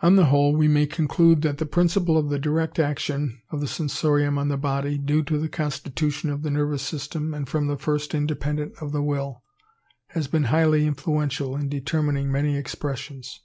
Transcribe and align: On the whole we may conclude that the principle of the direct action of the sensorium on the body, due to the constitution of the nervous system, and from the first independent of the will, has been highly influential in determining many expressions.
On 0.00 0.16
the 0.16 0.24
whole 0.24 0.56
we 0.56 0.66
may 0.66 0.86
conclude 0.86 1.42
that 1.42 1.58
the 1.58 1.66
principle 1.66 2.18
of 2.18 2.30
the 2.30 2.38
direct 2.40 2.80
action 2.80 3.42
of 3.50 3.60
the 3.60 3.68
sensorium 3.68 4.38
on 4.38 4.48
the 4.48 4.56
body, 4.56 4.98
due 4.98 5.22
to 5.22 5.38
the 5.38 5.48
constitution 5.48 6.30
of 6.30 6.42
the 6.42 6.50
nervous 6.50 6.82
system, 6.82 7.32
and 7.32 7.48
from 7.48 7.68
the 7.68 7.78
first 7.78 8.12
independent 8.12 8.72
of 8.80 8.90
the 8.90 9.02
will, 9.04 9.44
has 10.08 10.26
been 10.26 10.46
highly 10.50 10.84
influential 10.84 11.54
in 11.54 11.68
determining 11.68 12.32
many 12.32 12.56
expressions. 12.56 13.38